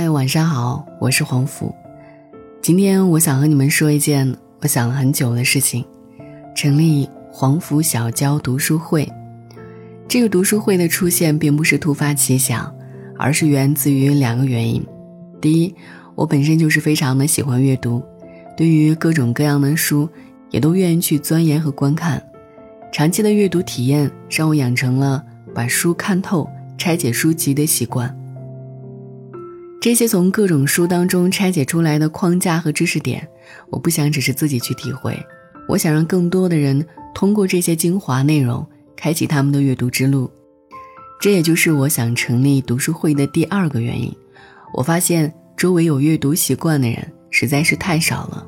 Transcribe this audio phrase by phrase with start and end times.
[0.00, 1.74] 嗨，晚上好，我是黄甫。
[2.62, 5.84] 今天我想和你们说一件我想了很久的事情：
[6.54, 9.10] 成立黄甫小娇读书会。
[10.06, 12.72] 这个读书会的出现并不是突发奇想，
[13.18, 14.86] 而是源自于两个原因。
[15.40, 15.74] 第一，
[16.14, 18.00] 我本身就是非常的喜欢阅读，
[18.56, 20.08] 对于各种各样的书，
[20.52, 22.22] 也都愿意去钻研和观看。
[22.92, 28.16] 长期的阅读体验让我养成了把书看透、拆解书籍的习惯。
[29.80, 33.26] 这些从各种书当中拆解出来的框架和知识点，
[33.70, 35.16] 我不想只是自己去体会，
[35.68, 40.28] 我想让更多的人通过这些精华内容，开启他们的阅读之路。
[41.20, 44.12] 这也就是我想成立读书会的第二个原因。
[44.74, 48.44] 我发现周围有阅读习惯的人实在是太少了。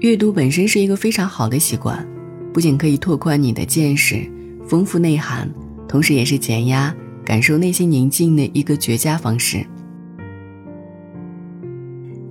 [0.00, 2.06] 阅读本身是一个非常好的习惯，
[2.52, 4.24] 不仅可以拓宽你的见识、
[4.68, 5.52] 丰富内涵，
[5.88, 6.94] 同时也是减压、
[7.24, 9.66] 感受内心宁静的一个绝佳方式。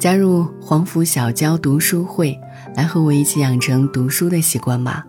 [0.03, 2.37] 加入黄甫小娇读书会，
[2.75, 5.01] 来和我一起养成读书的习惯吧。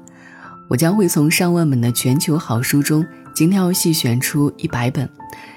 [0.70, 5.11] 我将会从上万本的全球好书中精挑细选出一百本，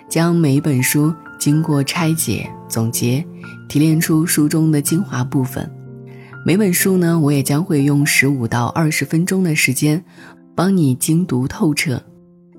[0.09, 3.23] 将每一本书经过拆解、总结，
[3.69, 5.71] 提炼出书中的精华部分。
[6.43, 10.03] 每本书呢，我也将会用十五到二十分钟的时间，
[10.55, 12.01] 帮你精读透彻，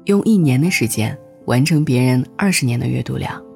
[0.05, 3.48] 用一年的时间完成别人二十年的阅读量。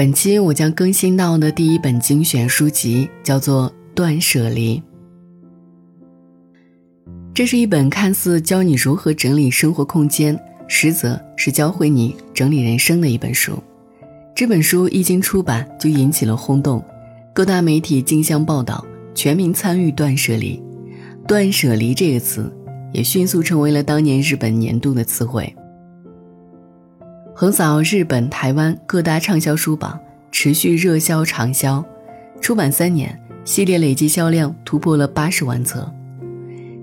[0.00, 4.78] 本期我将更新到的第一本精选书籍叫做《断舍离》。
[7.34, 10.34] 这是一本看似教你如何整理生活空间，
[10.66, 13.62] 实则是教会你整理人生的一本书。
[14.34, 16.82] 这本书一经出版就引起了轰动，
[17.34, 18.82] 各大媒体竞相报道，
[19.14, 20.58] 全民参与断舍离。
[21.28, 22.50] 断舍离这个词
[22.94, 25.54] 也迅速成为了当年日本年度的词汇。
[27.40, 29.98] 横扫日本、台湾各大畅销书榜，
[30.30, 31.82] 持续热销长销。
[32.38, 35.90] 出版三年，系列累计销量突破了八十万册。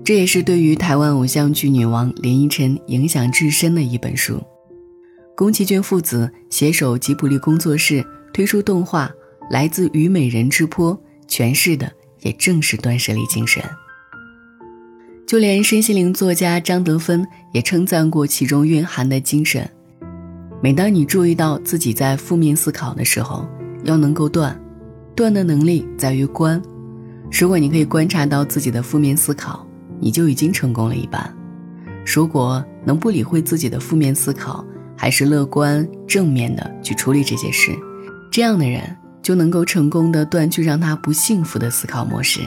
[0.04, 4.42] 这也是对于台湾偶像剧女王林依晨影响至深的一本书。
[5.36, 9.06] 宫崎骏父子携手吉卜力工作室推出动画
[9.52, 10.92] 《来自虞美人之坡》，
[11.28, 13.62] 诠释的也正是断舍离精神。
[15.24, 19.70] 就连身心灵作家张德芬也称赞过其中蕴含的精神。
[20.60, 23.46] 每当你注意到自己在负面思考的时候，
[23.84, 24.60] 要能够断，
[25.14, 26.60] 断的能力在于观。
[27.30, 29.64] 如果你可以观察到自己的负面思考，
[30.00, 31.32] 你就已经成功了一半。
[32.04, 34.64] 如果能不理会自己的负面思考，
[34.96, 37.70] 还是乐观正面的去处理这些事，
[38.28, 42.40] 这样的人就能够成功的断去让他不幸福的思考模式。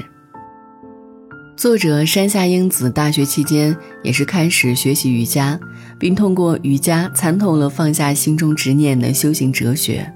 [1.56, 5.60] 作者山下英子大学期间也是开始学习瑜伽，
[6.02, 10.12] 并通过瑜伽参透了放下心中执念的修行哲学，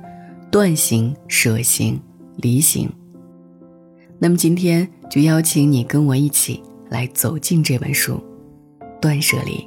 [0.50, 2.01] 断行、舍行、
[2.38, 2.91] 离行。
[4.18, 8.13] 那么今天就邀请你跟我一起来走进这本书
[9.00, 9.57] 《断舍离》。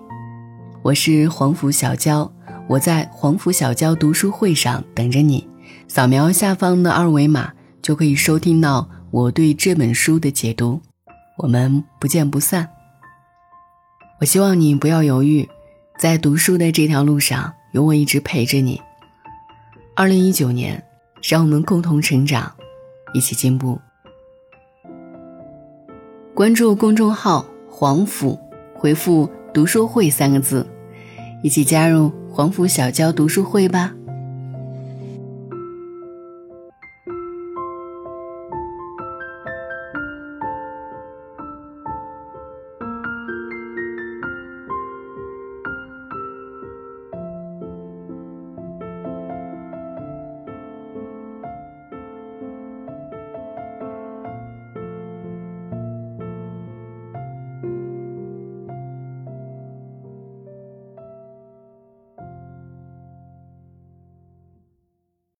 [0.82, 2.28] 我是黄甫小娇，
[2.66, 5.46] 我在黄甫小娇读书会上等着你，
[5.86, 10.80] 扫描下方的二维码就可以收听到我对这本书的解读。
[11.36, 12.68] 我们不见不散。
[14.20, 15.48] 我希望你不要犹豫，
[15.98, 18.80] 在读书的这条路上，有我一直陪着你。
[19.96, 20.80] 二零一九年，
[21.28, 22.54] 让我们共同成长，
[23.12, 23.80] 一起进步。
[26.34, 28.38] 关注公众号“黄甫”，
[28.78, 30.64] 回复“读书会”三个字，
[31.42, 33.92] 一起加入黄甫小娇读书会吧。